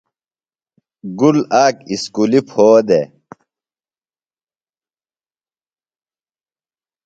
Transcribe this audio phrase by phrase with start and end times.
[1.19, 3.07] گُل آک اُسکُلیۡ پھو دےۡ۔